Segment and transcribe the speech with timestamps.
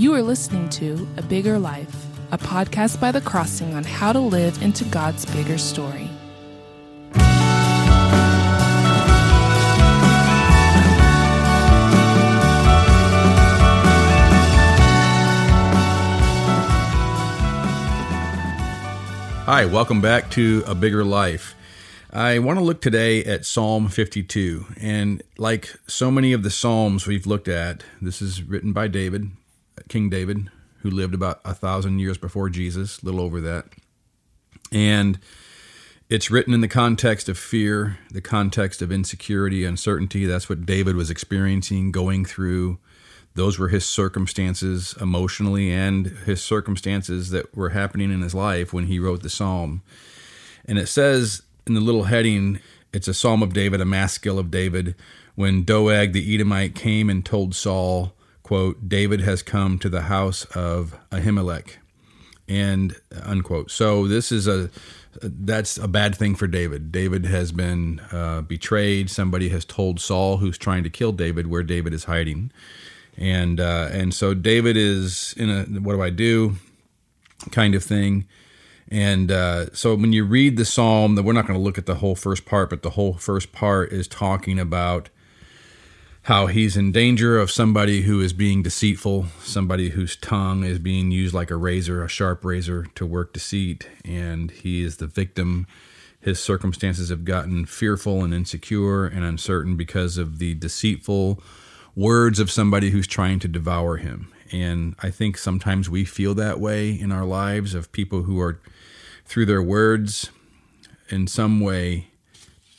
[0.00, 1.94] You are listening to A Bigger Life,
[2.32, 6.08] a podcast by The Crossing on how to live into God's bigger story.
[19.44, 21.54] Hi, welcome back to A Bigger Life.
[22.10, 24.64] I want to look today at Psalm 52.
[24.80, 29.30] And like so many of the Psalms we've looked at, this is written by David,
[29.88, 30.48] King David,
[30.78, 33.66] who lived about a thousand years before Jesus, a little over that.
[34.72, 35.18] And
[36.08, 40.26] it's written in the context of fear, the context of insecurity, uncertainty.
[40.26, 42.78] That's what David was experiencing, going through.
[43.34, 48.86] Those were his circumstances emotionally and his circumstances that were happening in his life when
[48.86, 49.82] he wrote the psalm.
[50.64, 52.58] And it says in the little heading,
[52.92, 54.96] it's a psalm of David, a maskil of David,
[55.36, 58.12] when Doeg the Edomite came and told Saul,
[58.50, 61.76] quote, David has come to the house of Ahimelech,
[62.48, 63.70] and unquote.
[63.70, 64.70] So this is a
[65.22, 66.90] that's a bad thing for David.
[66.90, 69.08] David has been uh, betrayed.
[69.08, 72.50] Somebody has told Saul, who's trying to kill David, where David is hiding,
[73.16, 76.56] and uh, and so David is in a what do I do
[77.52, 78.26] kind of thing.
[78.90, 81.86] And uh, so when you read the psalm, that we're not going to look at
[81.86, 85.08] the whole first part, but the whole first part is talking about
[86.22, 91.10] how he's in danger of somebody who is being deceitful, somebody whose tongue is being
[91.10, 95.66] used like a razor, a sharp razor to work deceit, and he is the victim.
[96.20, 101.42] His circumstances have gotten fearful and insecure and uncertain because of the deceitful
[101.96, 104.30] words of somebody who's trying to devour him.
[104.52, 108.60] And I think sometimes we feel that way in our lives of people who are,
[109.24, 110.30] through their words,
[111.08, 112.08] in some way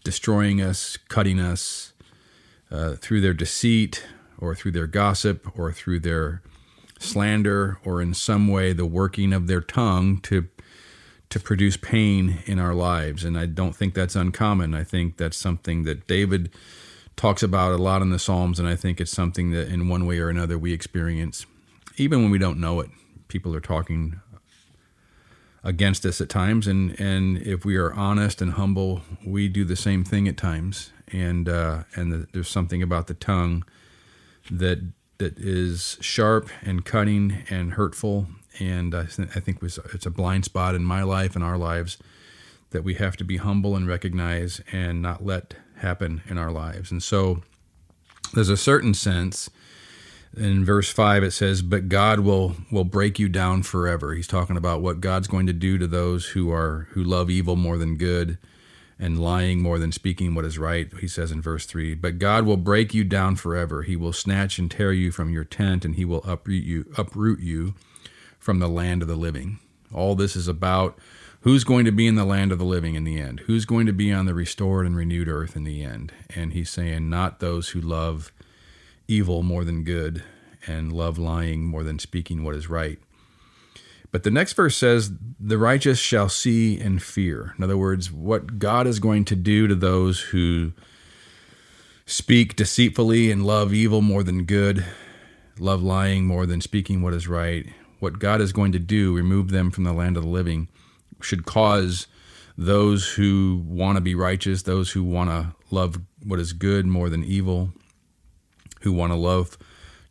[0.04, 1.91] destroying us, cutting us,
[2.72, 4.04] uh, through their deceit
[4.38, 6.42] or through their gossip or through their
[7.00, 10.48] slander or in some way the working of their tongue to
[11.30, 14.74] to produce pain in our lives and I don't think that's uncommon.
[14.76, 16.52] I think that's something that David
[17.16, 20.06] talks about a lot in the Psalms and I think it's something that in one
[20.06, 21.46] way or another we experience
[21.98, 22.90] even when we don't know it.
[23.30, 24.20] People are talking
[25.64, 29.76] against us at times and and if we are honest and humble, we do the
[29.76, 33.64] same thing at times and uh, and the, there's something about the tongue
[34.50, 34.80] that
[35.18, 38.28] that is sharp and cutting and hurtful.
[38.60, 41.58] And I, th- I think was it's a blind spot in my life and our
[41.58, 41.98] lives
[42.72, 46.92] that we have to be humble and recognize and not let happen in our lives.
[46.92, 47.44] And so
[48.34, 49.50] there's a certain sense
[50.36, 54.56] in verse 5 it says but god will will break you down forever he's talking
[54.56, 57.98] about what god's going to do to those who are who love evil more than
[57.98, 58.38] good
[59.02, 61.96] and lying more than speaking what is right, he says in verse 3.
[61.96, 63.82] But God will break you down forever.
[63.82, 67.40] He will snatch and tear you from your tent, and he will uproot you, uproot
[67.40, 67.74] you
[68.40, 69.58] from the land of the living.
[69.92, 70.98] All this is about
[71.42, 73.88] who's going to be in the land of the living in the end, who's going
[73.88, 76.14] to be on the restored and renewed earth in the end.
[76.36, 78.32] And he's saying, not those who love
[79.08, 80.24] evil more than good
[80.68, 83.00] and love lying more than speaking what is right.
[84.12, 87.54] But the next verse says, The righteous shall see and fear.
[87.58, 90.74] In other words, what God is going to do to those who
[92.06, 94.86] speak deceitfully and love evil more than good,
[95.58, 97.68] love lying more than speaking what is right,
[98.00, 100.68] what God is going to do, remove them from the land of the living,
[101.22, 102.08] should cause
[102.58, 107.10] those who want to be righteous, those who want to love what is good more
[107.10, 107.72] than evil,
[108.82, 109.58] who want to love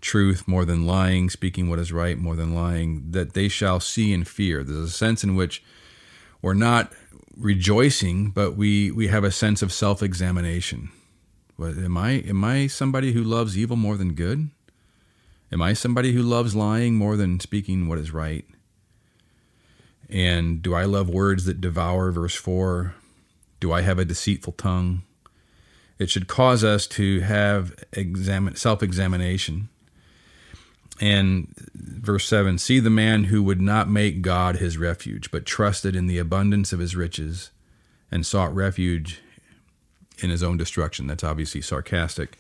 [0.01, 4.13] truth more than lying, speaking what is right more than lying, that they shall see
[4.13, 4.65] and fear.
[4.65, 5.63] There's a sense in which
[6.43, 6.93] we're not
[7.37, 10.91] rejoicing, but we, we have a sense of self examination.
[11.61, 14.51] Am I, am I somebody who loves evil more than good?
[15.53, 18.47] Am I somebody who loves lying more than speaking what is right?
[20.09, 22.11] And do I love words that devour?
[22.11, 22.95] Verse 4.
[23.59, 25.03] Do I have a deceitful tongue?
[25.99, 29.69] It should cause us to have examine, self examination
[31.01, 35.97] and verse 7 See the man who would not make God his refuge, but trusted
[35.97, 37.51] in the abundance of his riches
[38.11, 39.21] and sought refuge
[40.19, 41.07] in his own destruction.
[41.07, 42.39] That's obviously sarcastic.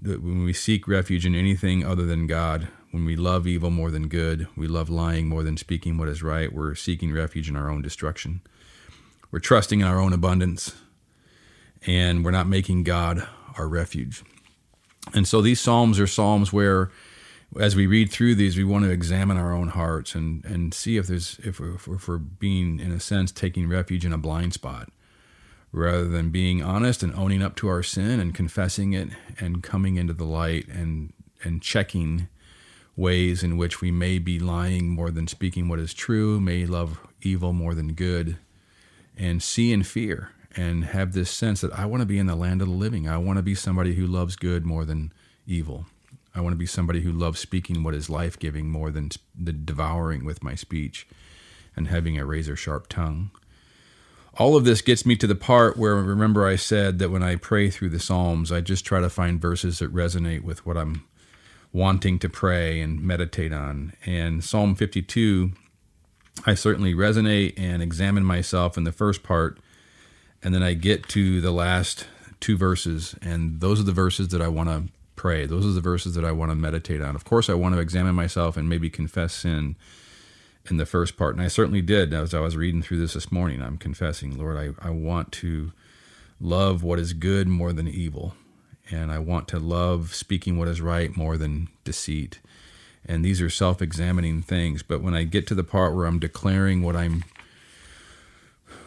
[0.00, 4.08] When we seek refuge in anything other than God, when we love evil more than
[4.08, 7.70] good, we love lying more than speaking what is right, we're seeking refuge in our
[7.70, 8.40] own destruction.
[9.30, 10.74] We're trusting in our own abundance,
[11.86, 13.26] and we're not making God
[13.58, 14.22] our refuge.
[15.12, 16.90] And so these Psalms are Psalms where
[17.58, 20.96] as we read through these, we want to examine our own hearts and, and see
[20.96, 24.52] if there's if we're, if we're being in a sense taking refuge in a blind
[24.52, 24.90] spot,
[25.72, 29.08] rather than being honest and owning up to our sin and confessing it
[29.40, 31.12] and coming into the light and
[31.42, 32.28] and checking
[32.96, 36.98] ways in which we may be lying more than speaking what is true, may love
[37.22, 38.36] evil more than good,
[39.16, 42.34] and see and fear and have this sense that I want to be in the
[42.34, 43.08] land of the living.
[43.08, 45.12] I want to be somebody who loves good more than
[45.46, 45.86] evil.
[46.38, 49.52] I want to be somebody who loves speaking what is life giving more than the
[49.52, 51.06] devouring with my speech
[51.74, 53.32] and having a razor sharp tongue.
[54.38, 57.34] All of this gets me to the part where remember I said that when I
[57.34, 61.04] pray through the Psalms, I just try to find verses that resonate with what I'm
[61.72, 63.94] wanting to pray and meditate on.
[64.06, 65.50] And Psalm 52,
[66.46, 69.58] I certainly resonate and examine myself in the first part.
[70.40, 72.06] And then I get to the last
[72.38, 74.84] two verses, and those are the verses that I want to
[75.18, 75.44] pray.
[75.44, 77.14] Those are the verses that I want to meditate on.
[77.14, 79.76] Of course, I want to examine myself and maybe confess sin
[80.70, 81.34] in the first part.
[81.34, 83.60] And I certainly did as I was reading through this this morning.
[83.60, 85.72] I'm confessing, Lord, I, I want to
[86.40, 88.34] love what is good more than evil.
[88.90, 92.38] And I want to love speaking what is right more than deceit.
[93.04, 94.82] And these are self examining things.
[94.82, 97.24] But when I get to the part where I'm declaring what I'm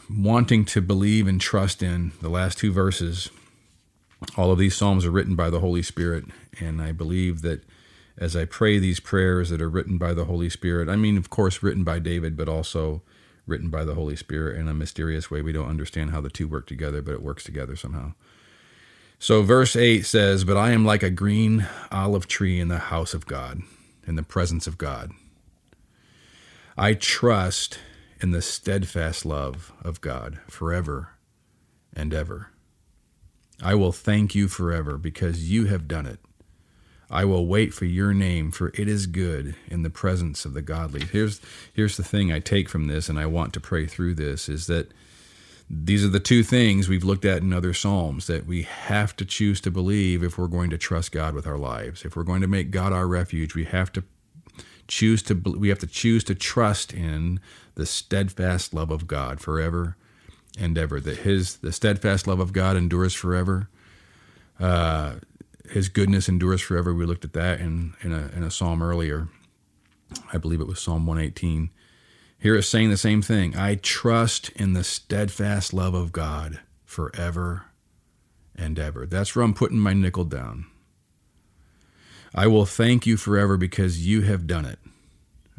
[0.10, 3.30] wanting to believe and trust in, the last two verses,
[4.38, 6.26] all of these Psalms are written by the Holy Spirit.
[6.60, 7.64] And I believe that
[8.18, 10.90] as I pray these prayers that are written by the Holy Spirit.
[10.90, 13.02] I mean, of course, written by David, but also
[13.48, 15.42] written by the Holy Spirit in a mysterious way.
[15.42, 18.14] We don't understand how the two work together, but it works together somehow.
[19.18, 23.14] So, verse 8 says, But I am like a green olive tree in the house
[23.14, 23.62] of God,
[24.08, 25.12] in the presence of God.
[26.78, 27.80] I trust
[28.22, 31.10] in the steadfast love of God forever
[31.94, 32.51] and ever.
[33.62, 36.20] I will thank you forever because you have done it.
[37.12, 40.62] I will wait for your name, for it is good in the presence of the
[40.62, 41.02] godly.
[41.06, 41.42] Here's
[41.74, 44.68] here's the thing I take from this, and I want to pray through this, is
[44.68, 44.92] that
[45.70, 49.26] these are the two things we've looked at in other Psalms that we have to
[49.26, 52.04] choose to believe if we're going to trust God with our lives.
[52.04, 54.04] If we're going to make God our refuge, we have to
[54.88, 57.42] choose to we have to choose to trust in
[57.76, 59.98] the steadfast love of God forever
[60.60, 61.00] and ever.
[61.00, 63.70] That His the steadfast love of God endures forever.
[64.60, 65.16] Uh,
[65.72, 66.94] his goodness endures forever.
[66.94, 69.30] We looked at that in, in, a, in a psalm earlier.
[70.32, 71.70] I believe it was Psalm 118.
[72.38, 73.56] Here is saying the same thing.
[73.56, 77.68] I trust in the steadfast love of God forever
[78.56, 79.06] and ever.
[79.06, 80.66] That's where I'm putting my nickel down.
[82.34, 84.80] I will thank you forever because you have done it.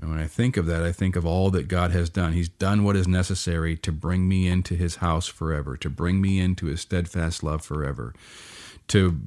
[0.02, 2.32] And when I think of that, I think of all that God has done.
[2.32, 6.40] He's done what is necessary to bring me into his house forever, to bring me
[6.40, 8.12] into his steadfast love forever
[8.88, 9.20] to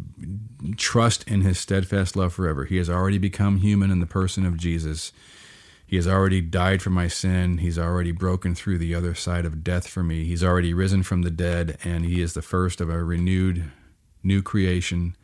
[0.78, 2.66] trust in his steadfast love forever.
[2.66, 5.12] He has already become human in the person of Jesus.
[5.88, 7.60] He has already died for my sin.
[7.60, 10.26] He's already broken through the other side of death for me.
[10.26, 13.72] He's already risen from the dead, and he is the first of a renewed
[14.24, 15.16] new creation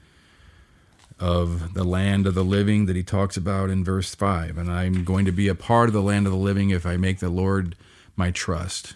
[1.21, 4.57] of the land of the living that he talks about in verse 5.
[4.57, 6.97] And I'm going to be a part of the land of the living if I
[6.97, 7.75] make the Lord
[8.15, 8.95] my trust.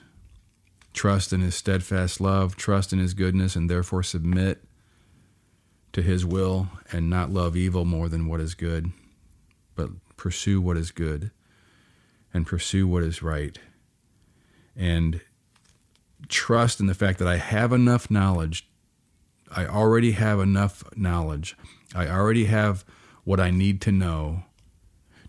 [0.91, 4.63] Trust in his steadfast love, trust in his goodness, and therefore submit
[5.93, 8.91] to his will and not love evil more than what is good,
[9.75, 11.31] but pursue what is good
[12.33, 13.59] and pursue what is right.
[14.75, 15.21] And
[16.27, 18.67] trust in the fact that I have enough knowledge.
[19.51, 21.55] I already have enough knowledge.
[21.93, 22.83] I already have
[23.23, 24.43] what I need to know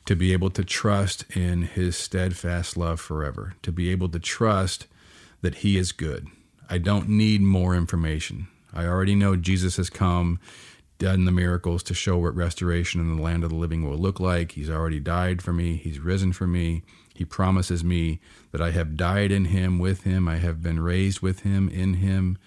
[0.06, 4.86] to be able to trust in his steadfast love forever, to be able to trust
[5.42, 6.28] that he is good.
[6.70, 8.48] I don't need more information.
[8.72, 10.38] I already know Jesus has come,
[10.98, 14.20] done the miracles to show what restoration in the land of the living will look
[14.20, 14.52] like.
[14.52, 16.82] He's already died for me, He's risen for me.
[17.14, 18.20] He promises me
[18.52, 21.94] that I have died in Him, with Him, I have been raised with Him, in
[21.94, 22.38] Him.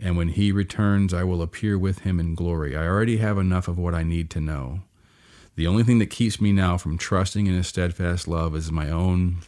[0.00, 2.76] And when He returns, I will appear with Him in glory.
[2.76, 4.80] I already have enough of what I need to know.
[5.54, 8.90] The only thing that keeps me now from trusting in His steadfast love is my
[8.90, 9.38] own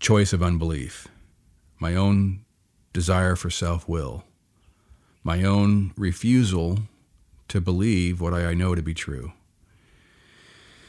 [0.00, 1.08] choice of unbelief,
[1.78, 2.44] my own
[2.92, 4.24] desire for self will
[5.28, 6.78] my own refusal
[7.48, 9.32] to believe what I know to be true.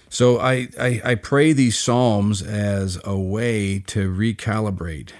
[0.09, 5.11] So I, I, I, pray these Psalms as a way to recalibrate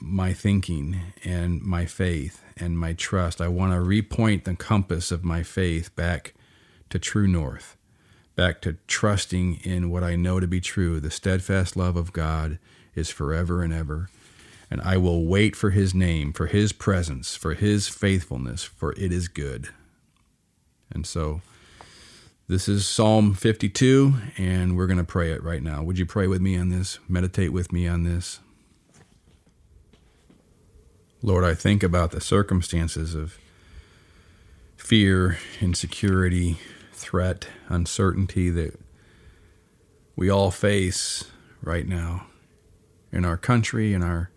[0.00, 3.40] my thinking and my faith and my trust.
[3.40, 6.34] I want to repoint the compass of my faith back
[6.90, 7.76] to true north,
[8.36, 11.00] back to trusting in what I know to be true.
[11.00, 12.58] The steadfast love of God
[12.94, 14.08] is forever and ever
[14.70, 19.12] and I will wait for his name, for his presence, for his faithfulness, for it
[19.12, 19.68] is good.
[20.90, 21.40] And so
[22.48, 25.82] this is Psalm 52, and we're going to pray it right now.
[25.82, 26.98] Would you pray with me on this?
[27.08, 28.40] Meditate with me on this?
[31.20, 33.38] Lord, I think about the circumstances of
[34.76, 36.58] fear, insecurity,
[36.92, 38.78] threat, uncertainty that
[40.14, 41.24] we all face
[41.60, 42.26] right now
[43.10, 44.30] in our country, in our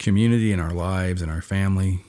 [0.00, 2.00] community, in our lives, in our family.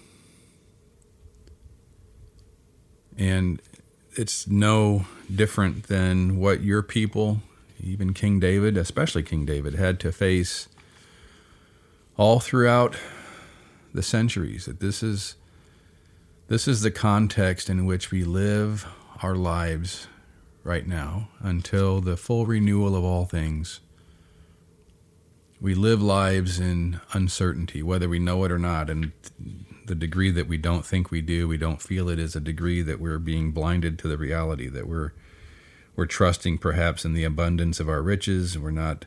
[3.16, 3.62] And
[4.16, 7.42] it's no different than what your people,
[7.80, 10.68] even King David, especially King David, had to face
[12.18, 12.96] all throughout
[13.94, 14.66] the centuries.
[14.66, 15.36] That this is
[16.48, 18.86] this is the context in which we live
[19.22, 20.08] our lives
[20.64, 23.80] right now until the full renewal of all things.
[25.62, 28.90] We live lives in uncertainty, whether we know it or not.
[28.90, 29.14] And
[29.86, 32.82] the degree that we don't think we do, we don't feel it, is a degree
[32.82, 35.14] that we're being blinded to the reality that we're
[35.96, 38.58] we're trusting perhaps in the abundance of our riches.
[38.58, 39.06] We're not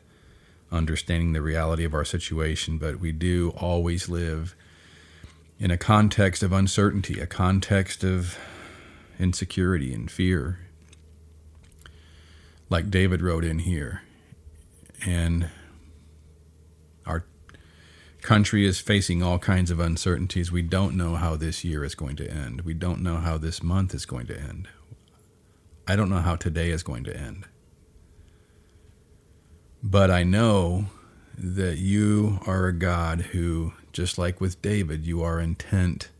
[0.71, 4.55] understanding the reality of our situation, but we do always live
[5.59, 8.37] in a context of uncertainty, a context of
[9.19, 10.59] insecurity and fear,
[12.69, 14.01] like David wrote in here.
[15.05, 15.49] And
[17.05, 17.25] our
[18.21, 20.51] country is facing all kinds of uncertainties.
[20.51, 22.61] We don't know how this year is going to end.
[22.61, 24.67] We don't know how this month is going to end.
[25.87, 27.45] I don't know how today is going to end.
[29.81, 30.87] But I know
[31.37, 36.11] that you are a God who, just like with David, you are intent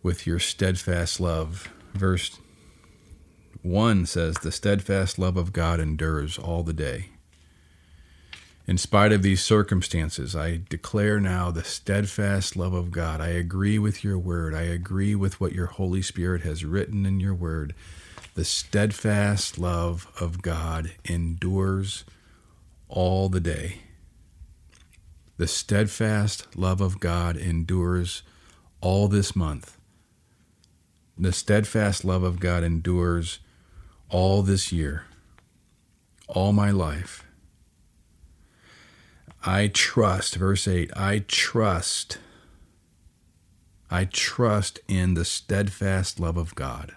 [0.00, 1.68] with your steadfast love.
[1.92, 2.38] Verse
[3.62, 7.06] 1 says, The steadfast love of God endures all the day.
[8.64, 13.20] In spite of these circumstances, I declare now the steadfast love of God.
[13.20, 14.54] I agree with your word.
[14.54, 17.74] I agree with what your Holy Spirit has written in your word.
[18.34, 22.04] The steadfast love of God endures
[22.88, 23.80] all the day.
[25.38, 28.22] The steadfast love of God endures
[28.80, 29.76] all this month.
[31.18, 33.40] The steadfast love of God endures
[34.08, 35.04] all this year,
[36.26, 37.24] all my life.
[39.44, 42.18] I trust, verse 8, I trust,
[43.90, 46.96] I trust in the steadfast love of God.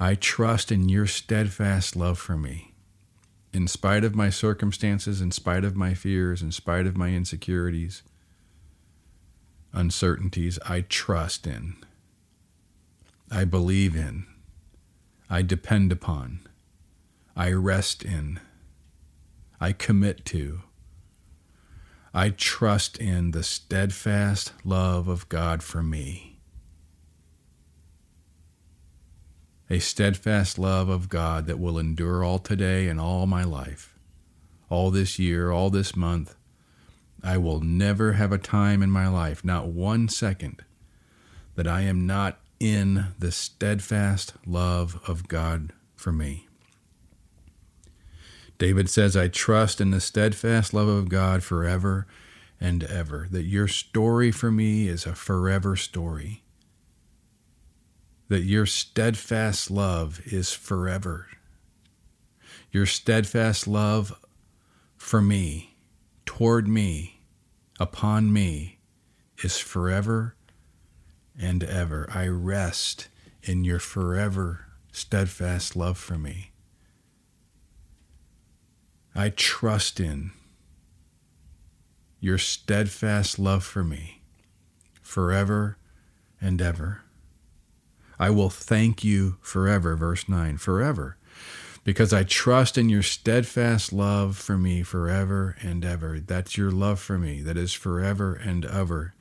[0.00, 2.73] I trust in your steadfast love for me
[3.54, 8.02] in spite of my circumstances, in spite of my fears, in spite of my insecurities,
[9.72, 11.76] uncertainties, I trust in,
[13.30, 14.26] I believe in,
[15.30, 16.40] I depend upon,
[17.36, 18.40] I rest in,
[19.60, 20.62] I commit to.
[22.12, 26.33] I trust in the steadfast love of God for me.
[29.74, 33.98] A steadfast love of God that will endure all today and all my life,
[34.70, 36.36] all this year, all this month.
[37.24, 40.62] I will never have a time in my life, not one second,
[41.56, 46.46] that I am not in the steadfast love of God for me.
[48.56, 52.06] David says, I trust in the steadfast love of God forever
[52.60, 56.43] and ever, that your story for me is a forever story
[58.28, 61.28] that your steadfast love is forever.
[62.70, 64.18] Your steadfast love
[64.96, 65.76] for me,
[66.24, 67.20] toward me,
[67.78, 68.78] upon me,
[69.42, 70.34] is forever
[71.38, 72.08] and ever.
[72.12, 73.08] I rest
[73.42, 76.52] in your forever steadfast love for me.
[79.14, 80.32] I trust in
[82.20, 84.22] your steadfast love for me
[85.02, 85.76] forever
[86.40, 87.02] and ever.
[88.18, 89.96] I will thank you forever.
[89.96, 91.16] Verse 9, forever.
[91.84, 96.18] Because I trust in your steadfast love for me forever and ever.
[96.18, 97.42] That's your love for me.
[97.42, 99.14] That is forever and ever.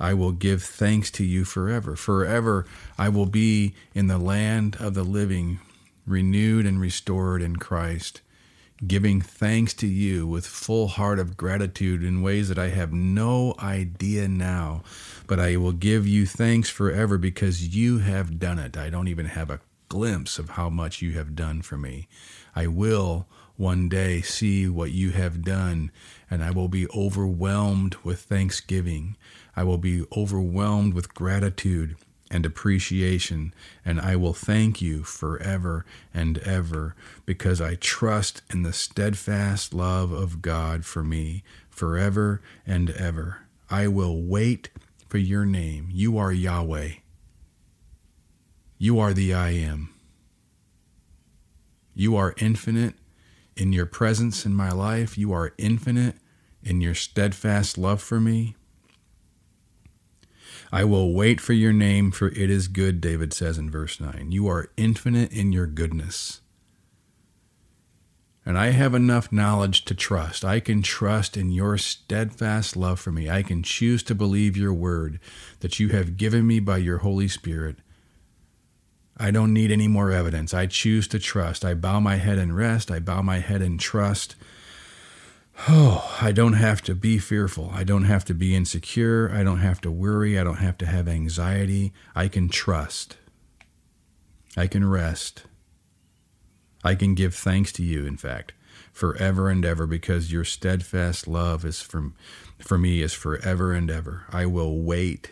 [0.00, 1.94] I will give thanks to you forever.
[1.94, 5.60] Forever I will be in the land of the living,
[6.06, 8.20] renewed and restored in Christ
[8.86, 13.54] giving thanks to you with full heart of gratitude in ways that I have no
[13.58, 14.82] idea now,
[15.28, 18.76] but I will give you thanks forever because you have done it.
[18.76, 22.08] I don't even have a glimpse of how much you have done for me.
[22.56, 25.90] I will one day see what you have done,
[26.30, 29.16] and I will be overwhelmed with thanksgiving.
[29.54, 31.96] I will be overwhelmed with gratitude
[32.30, 33.52] and appreciation,
[33.84, 36.94] and I will thank you forever and ever
[37.26, 43.40] because I trust in the steadfast love of God for me forever and ever.
[43.70, 44.70] I will wait
[45.08, 45.88] for your name.
[45.90, 46.90] You are Yahweh.
[48.78, 49.94] You are the I am.
[51.94, 52.94] You are infinite
[53.56, 55.18] in your presence in my life.
[55.18, 56.16] You are infinite
[56.62, 58.54] in your steadfast love for me.
[60.70, 64.30] I will wait for your name, for it is good, David says in verse 9.
[64.30, 66.42] You are infinite in your goodness.
[68.48, 70.42] And I have enough knowledge to trust.
[70.42, 73.28] I can trust in your steadfast love for me.
[73.28, 75.20] I can choose to believe your word
[75.60, 77.76] that you have given me by your Holy Spirit.
[79.18, 80.54] I don't need any more evidence.
[80.54, 81.62] I choose to trust.
[81.62, 82.90] I bow my head and rest.
[82.90, 84.34] I bow my head and trust.
[85.68, 87.70] Oh, I don't have to be fearful.
[87.74, 89.30] I don't have to be insecure.
[89.30, 90.38] I don't have to worry.
[90.38, 91.92] I don't have to have anxiety.
[92.14, 93.18] I can trust.
[94.56, 95.42] I can rest.
[96.84, 98.52] I can give thanks to you, in fact,
[98.92, 102.14] forever and ever, because your steadfast love is from
[102.58, 104.24] for me is forever and ever.
[104.30, 105.30] I will wait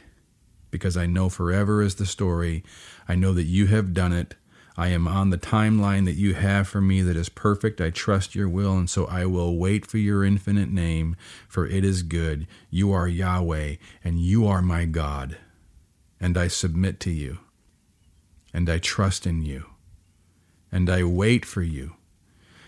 [0.71, 2.63] because I know forever is the story.
[3.09, 4.35] I know that you have done it.
[4.77, 7.81] I am on the timeline that you have for me that is perfect.
[7.81, 11.17] I trust your will, and so I will wait for your infinite name,
[11.49, 12.47] for it is good.
[12.69, 15.39] You are Yahweh, and you are my God.
[16.21, 17.39] And I submit to you,
[18.53, 19.65] and I trust in you
[20.77, 21.95] and I wait for you.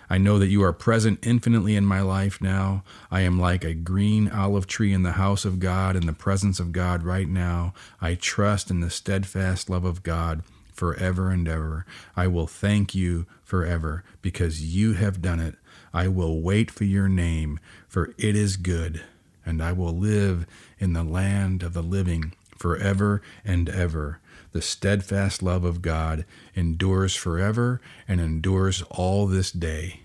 [0.08, 2.82] I know that you are present infinitely in my life now.
[3.10, 6.58] I am like a green olive tree in the house of God, in the presence
[6.58, 7.74] of God right now.
[8.00, 11.84] I trust in the steadfast love of God forever and ever.
[12.16, 15.56] I will thank you forever because you have done it.
[15.92, 19.02] I will wait for your name, for it is good,
[19.44, 20.46] and I will live
[20.78, 24.20] in the land of the living forever and ever.
[24.52, 26.24] The steadfast love of God
[26.54, 30.00] endures forever and endures all this day.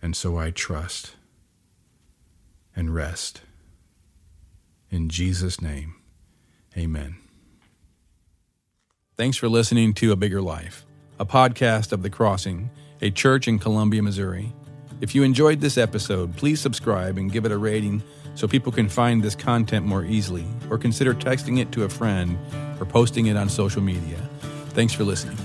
[0.00, 1.16] And so I trust
[2.74, 3.42] and rest.
[4.90, 5.94] In Jesus' name,
[6.76, 7.16] amen.
[9.16, 10.86] Thanks for listening to A Bigger Life,
[11.18, 12.70] a podcast of The Crossing,
[13.02, 14.52] a church in Columbia, Missouri.
[15.00, 18.02] If you enjoyed this episode, please subscribe and give it a rating
[18.34, 22.38] so people can find this content more easily, or consider texting it to a friend
[22.78, 24.18] or posting it on social media.
[24.70, 25.36] Thanks for listening.